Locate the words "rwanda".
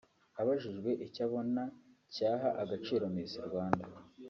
3.47-3.85